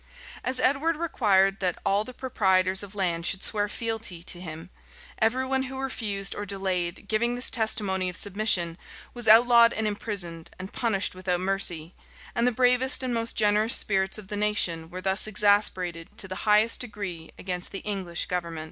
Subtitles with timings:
[0.43, 4.71] As Edward required that all the proprietors of land should swear fealty to him,
[5.19, 8.79] every one who refused or delayed giving this testimony of submission,
[9.13, 11.93] was outlawed and imprisoned, and punished without mercy;
[12.33, 16.49] and the bravest and most generous spirits of the nation were thus exasperated to the
[16.49, 18.59] highest degree against the English government.